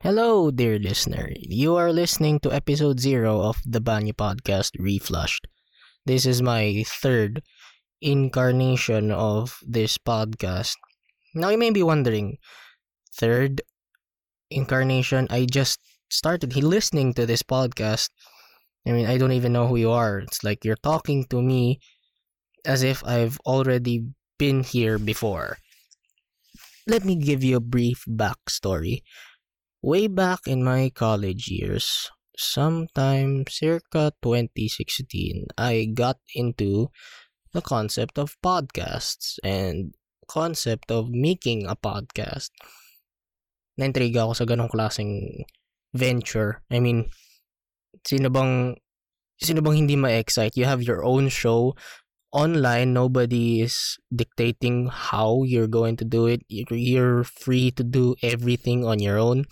[0.00, 1.32] Hello, dear listener.
[1.34, 5.48] You are listening to episode zero of the Banyo podcast, Reflushed.
[6.06, 7.42] This is my third
[8.00, 10.76] incarnation of this podcast.
[11.34, 12.38] Now, you may be wondering,
[13.18, 13.60] third
[14.52, 15.26] incarnation?
[15.30, 18.10] I just started listening to this podcast.
[18.86, 20.20] I mean, I don't even know who you are.
[20.20, 21.80] It's like you're talking to me
[22.64, 24.06] as if I've already
[24.38, 25.58] been here before.
[26.86, 29.02] Let me give you a brief backstory.
[29.78, 36.90] Way back in my college years, sometime circa 2016, I got into
[37.54, 39.94] the concept of podcasts and
[40.26, 42.50] concept of making a podcast.
[43.78, 45.46] Naintriga ako sa ganong klaseng
[45.94, 46.66] venture.
[46.74, 47.06] I mean,
[48.02, 48.74] sino bang
[49.38, 50.58] sino bang hindi ma-excite?
[50.58, 51.78] You have your own show
[52.32, 52.92] online.
[52.92, 56.42] Nobody is dictating how you're going to do it.
[56.48, 59.44] You're free to do everything on your own.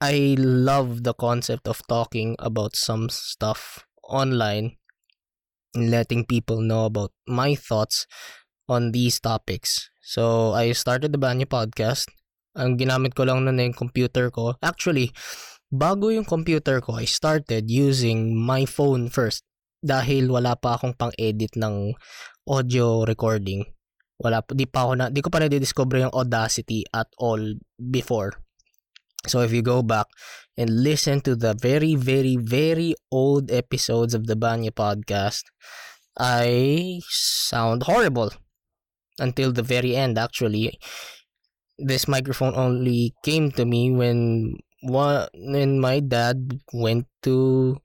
[0.00, 4.76] I love the concept of talking about some stuff online
[5.74, 8.06] and letting people know about my thoughts
[8.68, 9.88] on these topics.
[10.02, 12.12] So, I started the Banyo podcast.
[12.56, 14.56] Ang ginamit ko lang nun yung computer ko.
[14.62, 15.12] Actually,
[15.72, 19.44] bago yung computer ko, I started using my phone first
[19.86, 21.94] dahil wala pa akong pang-edit ng
[22.50, 23.62] audio recording.
[24.18, 27.38] Wala di pa ako na, di ko pa na-discover yung Audacity at all
[27.78, 28.34] before.
[29.26, 30.06] So if you go back
[30.56, 35.42] and listen to the very, very, very old episodes of the Banya podcast,
[36.16, 38.32] I sound horrible
[39.18, 40.78] until the very end actually.
[41.76, 47.76] This microphone only came to me when one when my dad went to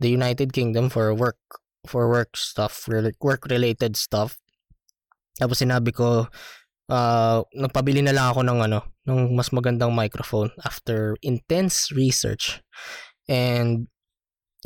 [0.00, 1.38] the United Kingdom for work
[1.86, 2.88] for work stuff
[3.20, 4.36] work related stuff.
[5.36, 6.28] Tapos sinabi ko
[6.90, 12.60] uh, nagpabili na lang ako ng ano ng mas magandang microphone after intense research.
[13.30, 13.88] And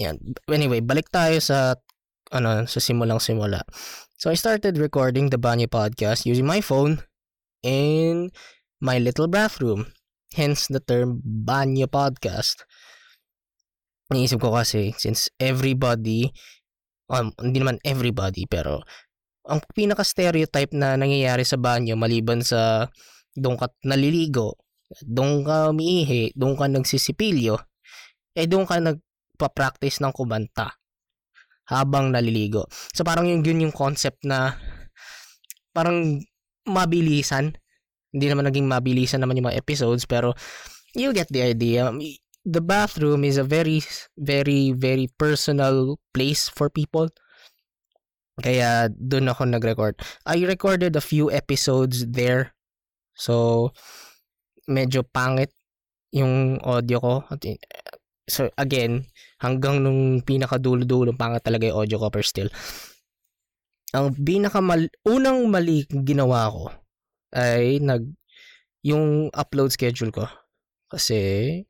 [0.00, 0.18] yan
[0.50, 1.78] anyway balik tayo sa
[2.34, 3.62] ano sa simulang simula.
[4.18, 7.02] So I started recording the Banyo podcast using my phone
[7.62, 8.34] in
[8.82, 9.94] my little bathroom
[10.34, 12.66] hence the term Banyo podcast
[14.12, 16.28] Naisip ko kasi, since everybody,
[17.08, 18.84] um, hindi naman everybody, pero
[19.48, 22.88] ang pinaka-stereotype na nangyayari sa banyo maliban sa
[23.36, 24.56] doon ka naliligo,
[25.04, 27.56] doon ka umiihi, doon ka nagsisipilyo,
[28.36, 30.76] eh doon ka nagpa-practice ng kumanta
[31.68, 32.68] habang naliligo.
[32.92, 34.56] So parang yung yun yung concept na
[35.72, 36.20] parang
[36.68, 37.56] mabilisan.
[38.14, 40.36] Hindi naman naging mabilisan naman yung mga episodes pero
[40.94, 41.90] you get the idea
[42.44, 43.80] the bathroom is a very
[44.20, 47.08] very very personal place for people.
[48.34, 49.94] Kaya doon ako nag-record.
[50.26, 52.52] I recorded a few episodes there.
[53.14, 53.70] So
[54.66, 55.54] medyo pangit
[56.10, 57.14] yung audio ko.
[58.24, 59.06] So again,
[59.38, 62.50] hanggang nung pinakadulo-dulo pangit talaga yung audio ko pero still.
[63.94, 64.58] Ang pinaka
[65.06, 66.64] unang mali ginawa ko
[67.38, 68.10] ay nag
[68.82, 70.26] yung upload schedule ko.
[70.90, 71.62] Kasi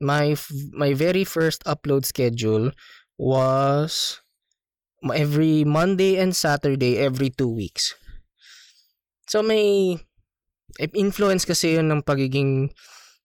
[0.00, 0.34] my
[0.72, 2.72] my very first upload schedule
[3.20, 4.20] was
[5.12, 7.94] every Monday and Saturday every two weeks.
[9.28, 10.00] So may
[10.96, 12.72] influence kasi yun ng pagiging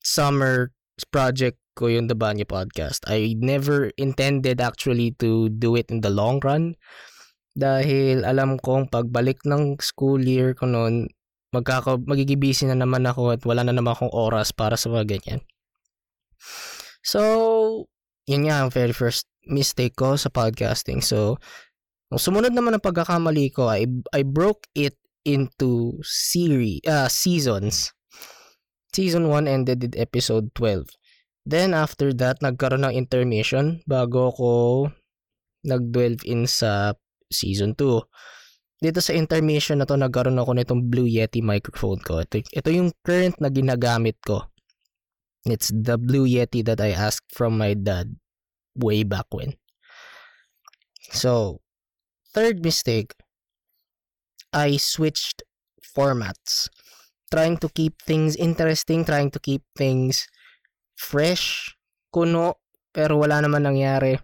[0.03, 0.75] summer
[1.09, 3.03] project ko yung The Banyo Podcast.
[3.07, 6.80] I never intended actually to do it in the long run
[7.56, 11.07] dahil alam kong pagbalik ng school year ko noon
[11.56, 15.40] magkaka magigibisi na naman ako at wala na naman akong oras para sa mga ganyan.
[17.06, 17.22] So,
[18.25, 21.06] yun nga ang very first mistake ko sa podcasting.
[21.06, 21.38] So,
[22.09, 27.94] ang sumunod naman ang pagkakamali ko, I, I broke it into series, uh, seasons.
[28.94, 30.88] Season 1 ended with episode 12.
[31.45, 34.50] Then after that, nagkaroon ng intermission bago ako
[35.66, 36.97] nag-12 in sa
[37.29, 38.01] season 2.
[38.81, 42.22] Dito sa intermission na to, nagkaroon ako nitong Blue Yeti microphone ko.
[42.22, 44.45] Ito, ito yung current na ginagamit ko.
[45.45, 48.18] It's the Blue Yeti that I asked from my dad
[48.74, 49.53] way back when.
[51.13, 51.62] So,
[52.33, 53.13] third mistake,
[54.51, 55.44] I switched
[55.86, 56.68] formats.
[57.30, 60.25] Trying to keep things interesting, trying to keep things
[60.97, 61.74] fresh,
[62.09, 62.57] kuno,
[62.89, 64.18] pero wala naman nangyari.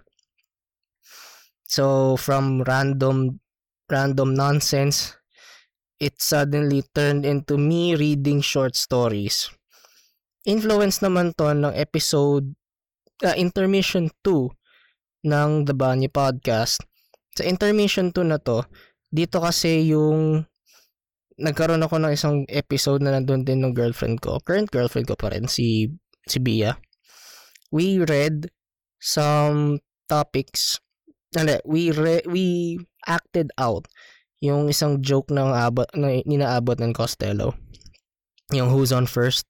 [1.70, 3.42] So, from random
[3.90, 5.14] random nonsense,
[6.02, 9.52] it suddenly turned into me reading short stories
[10.46, 12.54] influence naman to ng episode
[13.22, 14.50] uh, intermission 2
[15.30, 16.82] ng The Bunny Podcast.
[17.38, 18.66] Sa intermission 2 na to,
[19.14, 20.44] dito kasi yung
[21.42, 24.42] nagkaroon ako ng isang episode na nandun din ng girlfriend ko.
[24.46, 25.90] Current girlfriend ko pa rin, si,
[26.26, 26.78] si Bia.
[27.72, 28.52] We read
[29.00, 29.80] some
[30.10, 30.78] topics.
[31.32, 32.78] Hindi, we, re, we
[33.08, 33.88] acted out
[34.42, 37.56] yung isang joke ng abot, na ninaabot ng Costello.
[38.52, 39.48] Yung who's on first.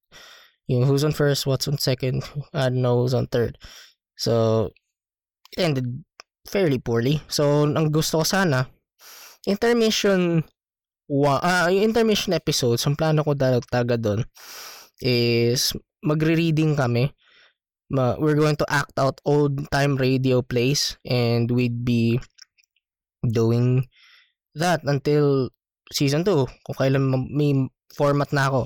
[0.71, 2.23] Yung who's on first, what's on second,
[2.55, 3.59] I don't know who's on third.
[4.15, 4.71] So,
[5.51, 6.07] it ended
[6.47, 7.19] fairly poorly.
[7.27, 8.71] So, ang gusto ko sana,
[9.43, 10.47] intermission
[11.11, 14.23] wa uh, yung intermission episodes, ang plano ko taga doon
[15.03, 15.75] is
[16.07, 17.11] magre-reading kami.
[17.91, 22.15] Ma, we're going to act out old time radio plays and we'd be
[23.27, 23.83] doing
[24.55, 25.51] that until
[25.91, 28.61] season 2 kung kailan may format na ako.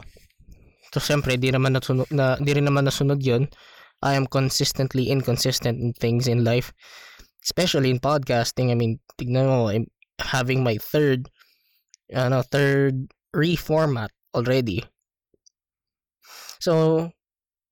[0.95, 3.51] So, syempre, di naman nasunod, na, di rin naman nasunod yon
[3.99, 6.71] I am consistently inconsistent in things in life.
[7.43, 8.71] Especially in podcasting.
[8.71, 9.91] I mean, tignan mo, I'm
[10.23, 11.27] having my third
[12.15, 14.87] ano, third reformat already.
[16.63, 17.11] So,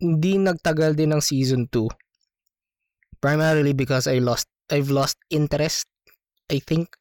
[0.04, 1.88] hindi nagtagal din ng season 2.
[3.24, 5.88] Primarily because I lost I've lost interest
[6.52, 6.92] I think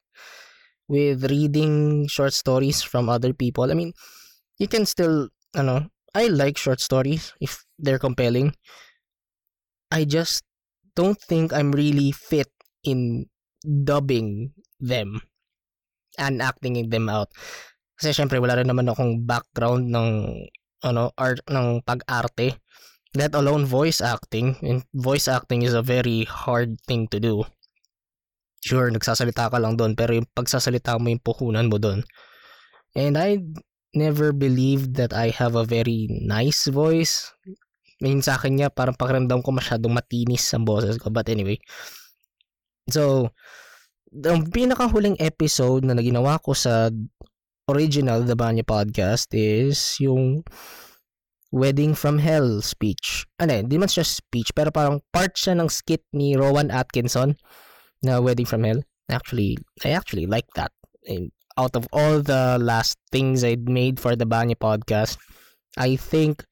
[0.87, 3.67] with reading short stories from other people.
[3.67, 3.91] I mean,
[4.55, 8.53] you can still ano, I like short stories if they're compelling.
[9.89, 10.45] I just
[10.93, 12.49] don't think I'm really fit
[12.85, 13.25] in
[13.65, 15.21] dubbing them
[16.17, 17.33] and acting them out.
[17.97, 20.09] Kasi syempre wala rin naman akong background ng
[20.85, 22.61] ano art ng pag-arte.
[23.13, 24.57] Let alone voice acting.
[24.65, 27.45] And voice acting is a very hard thing to do.
[28.65, 32.05] Sure, nagsasalita ka lang doon pero yung pagsasalita mo yung puhunan mo doon.
[32.93, 33.41] And I
[33.93, 37.31] never believed that I have a very nice voice.
[38.01, 41.13] Ngayon sa akin niya, parang pakiramdam ko masyadong matinis ang boses ko.
[41.13, 41.61] But anyway.
[42.91, 43.31] So,
[44.11, 46.91] ang pinakahuling episode na naginawa ko sa
[47.71, 50.43] original The Banya podcast is yung
[51.53, 53.29] Wedding from Hell speech.
[53.37, 57.37] Ano, hindi man siya speech, pero parang part siya ng skit ni Rowan Atkinson
[58.01, 58.81] na Wedding from Hell.
[59.07, 60.73] Actually, I actually like that.
[61.05, 65.17] And out of all the last things I'd made for the Banya podcast,
[65.77, 66.45] I think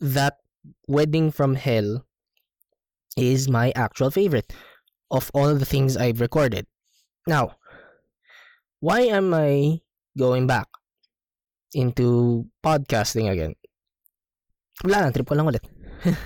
[0.00, 0.38] that
[0.86, 2.04] Wedding from Hell
[3.16, 4.52] is my actual favorite
[5.10, 6.66] of all the things I've recorded.
[7.26, 7.56] Now,
[8.80, 9.80] why am I
[10.18, 10.68] going back
[11.72, 13.54] into podcasting again?
[14.84, 15.64] Wala lang, trip ko lang ulit.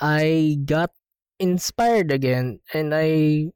[0.00, 0.94] I got
[1.40, 3.48] inspired again and I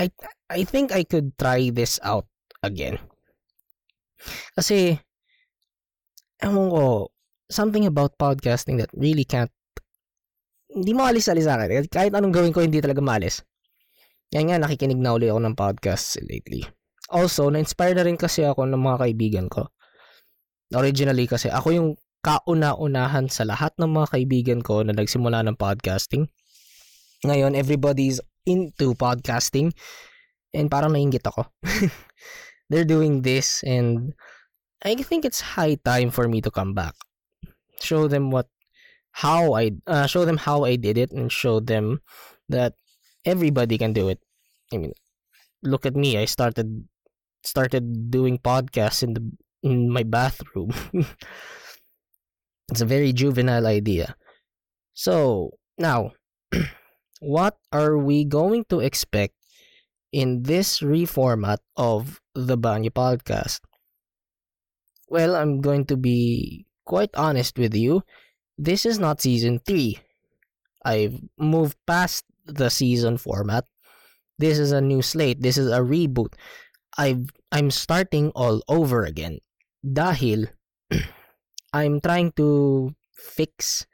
[0.00, 0.08] I
[0.48, 2.28] I think I could try this out
[2.62, 2.98] again.
[4.54, 4.98] Kasi
[6.42, 7.10] ewan ko,
[7.50, 9.52] something about podcasting that really can't
[10.72, 11.84] hindi mo alis-alis sa akin.
[11.84, 13.44] Kahit anong gawin ko, hindi talaga maalis.
[14.32, 16.64] Yan nga, nakikinig na ulit ako ng podcast lately.
[17.12, 19.68] Also, na-inspire na rin kasi ako ng mga kaibigan ko.
[20.72, 21.88] Originally kasi, ako yung
[22.24, 26.24] kauna-unahan sa lahat ng mga kaibigan ko na nagsimula ng podcasting.
[27.28, 29.76] Ngayon, everybody's into podcasting
[30.56, 31.44] and parang nainggit ako.
[32.72, 34.16] They're doing this and
[34.80, 36.96] I think it's high time for me to come back.
[37.84, 38.48] Show them what
[39.12, 42.00] how I uh, show them how I did it and show them
[42.48, 42.74] that
[43.24, 44.18] everybody can do it.
[44.72, 44.96] I mean,
[45.62, 46.16] look at me.
[46.16, 46.88] I started
[47.44, 49.22] started doing podcasts in the
[49.62, 50.72] in my bathroom.
[52.72, 54.16] it's a very juvenile idea.
[54.94, 56.12] So, now,
[57.20, 59.34] what are we going to expect
[60.12, 63.60] in this reformat of the Banyo podcast?
[65.08, 68.04] Well, I'm going to be quite honest with you.
[68.56, 69.98] This is not season 3.
[70.84, 73.64] I've moved past the season format.
[74.38, 75.40] This is a new slate.
[75.40, 76.34] This is a reboot.
[76.98, 79.38] I've I'm starting all over again.
[79.84, 80.48] Dahil
[81.72, 83.86] I'm trying to fix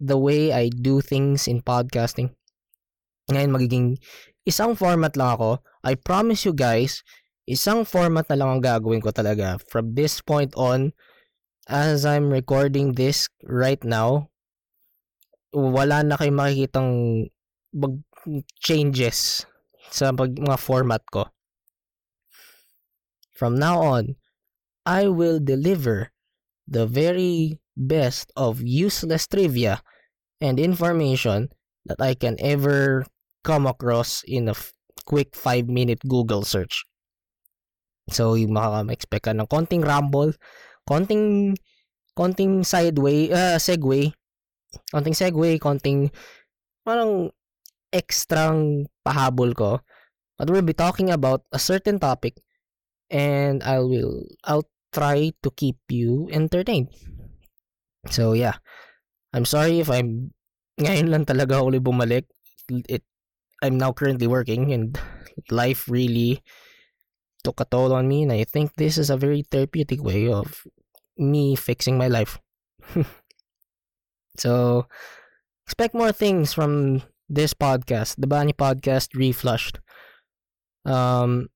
[0.00, 2.34] the way I do things in podcasting.
[3.30, 3.88] Ngayon magiging
[4.44, 5.50] isang format lang ako.
[5.84, 7.04] I promise you guys,
[7.44, 10.92] isang format na lang ang gagawin ko talaga from this point on
[11.68, 14.28] as I'm recording this right now.
[15.52, 16.92] Wala na kayong makikitang
[17.72, 17.94] mag
[18.60, 19.44] changes
[19.92, 21.28] sa pag, mga format ko.
[23.36, 24.16] From now on,
[24.84, 26.12] I will deliver
[26.64, 29.82] the very best of useless trivia
[30.40, 31.52] and information
[31.84, 33.04] that I can ever
[33.44, 34.56] come across in a
[35.04, 36.88] quick 5 minute Google search.
[38.08, 40.32] So, yung makaka-expect ka ng konting ramble,
[40.88, 41.56] konting
[42.16, 44.12] konting sideway, uh, segue,
[44.92, 46.08] konting segue, konting
[46.84, 47.32] parang
[47.90, 49.70] extrang pahabol ko.
[50.36, 52.42] But we'll be talking about a certain topic
[53.10, 56.90] and I will I'll try to keep you entertained.
[58.10, 58.58] So yeah,
[59.32, 60.34] I'm sorry if I'm
[60.82, 62.26] ngayon lang talaga ako bumalik.
[62.66, 63.06] It
[63.62, 64.98] I'm now currently working and
[65.50, 66.42] life really
[67.42, 70.66] took a toll on me and I think this is a very therapeutic way of
[71.16, 72.38] me fixing my life.
[74.36, 74.86] so
[75.66, 79.80] expect more things from this podcast, the Bani Podcast Reflushed.
[80.84, 81.48] Um,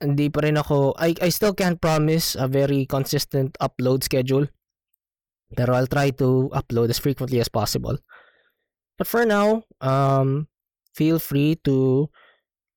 [0.00, 4.48] hindi pa rin ako, I, I still can't promise a very consistent upload schedule.
[5.52, 7.98] Pero I'll try to upload as frequently as possible.
[8.96, 10.48] But for now, um,
[10.94, 12.10] feel free to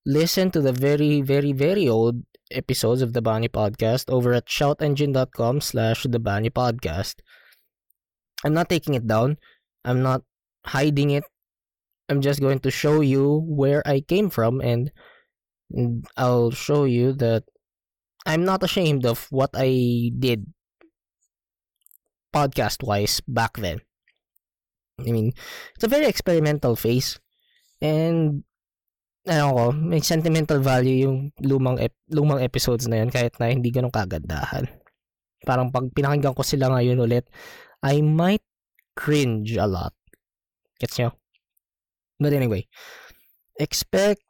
[0.05, 5.61] listen to the very, very, very old episodes of the Bani Podcast over at shoutengine.com
[5.61, 7.15] slash the Bani Podcast.
[8.43, 9.37] I'm not taking it down.
[9.85, 10.23] I'm not
[10.65, 11.23] hiding it.
[12.09, 14.91] I'm just going to show you where I came from and
[16.17, 17.43] I'll show you that
[18.25, 20.45] I'm not ashamed of what I did
[22.33, 23.79] podcast wise back then.
[24.99, 25.33] I mean,
[25.75, 27.19] it's a very experimental phase.
[27.83, 28.47] And
[29.27, 33.71] ano ko, may sentimental value yung lumang ep- lumang episodes na yan kahit na hindi
[33.71, 34.67] ganun kagandahan.
[35.43, 37.27] Parang pag pinakinggan ko sila ngayon ulit,
[37.83, 38.43] I might
[38.95, 39.91] cringe a lot.
[40.79, 41.11] Gets nyo?
[42.19, 42.71] But anyway,
[43.59, 44.23] expect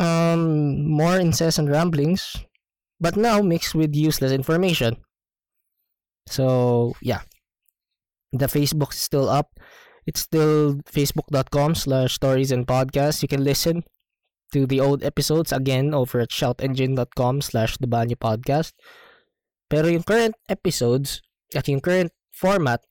[0.00, 2.36] um, more incessant ramblings,
[3.00, 4.96] but now mixed with useless information.
[6.28, 7.22] So, yeah.
[8.32, 9.56] The Facebook is still up.
[10.06, 13.22] It's still facebook.com slash stories and podcasts.
[13.22, 13.82] You can listen
[14.52, 18.72] to the old episodes again over at shoutengine.com slash the Podcast.
[19.68, 21.22] Pero yung current episodes
[21.54, 22.86] at yung current format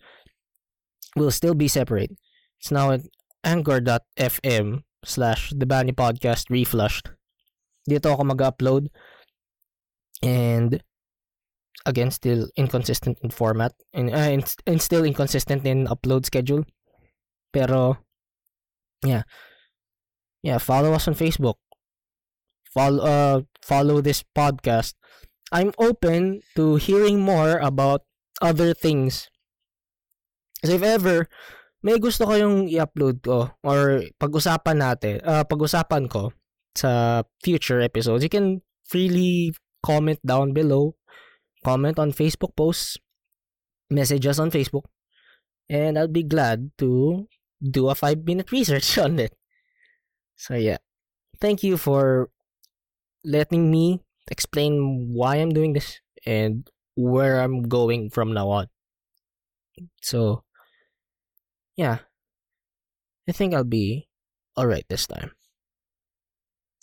[1.16, 2.12] will still be separate.
[2.60, 3.08] It's now at
[3.44, 7.16] anchor.fm slash the Podcast Reflushed.
[7.88, 8.90] Dito ako mag-upload
[10.20, 10.82] and
[11.86, 16.66] again still inconsistent in format and, uh, and, and still inconsistent in upload schedule.
[17.56, 18.04] Pero
[19.08, 19.24] yeah,
[20.44, 21.56] yeah, follow us on Facebook.
[22.76, 25.00] Follow uh follow this podcast.
[25.56, 28.04] I'm open to hearing more about
[28.44, 29.32] other things.
[30.68, 31.32] So if ever
[31.86, 36.34] may gusto kayong i-upload ko or pag-usapan natin, uh, pag-usapan ko
[36.74, 39.54] sa future episodes, you can freely
[39.86, 40.98] comment down below,
[41.62, 42.98] comment on Facebook posts,
[43.94, 44.90] message us on Facebook,
[45.70, 47.30] and I'll be glad to
[47.72, 49.34] do a five minute research on it.
[50.36, 50.78] So yeah,
[51.40, 52.30] thank you for
[53.24, 58.68] letting me explain why I'm doing this and where I'm going from now on.
[60.02, 60.44] So
[61.76, 62.00] yeah,
[63.28, 64.08] I think I'll be
[64.58, 65.35] alright this time.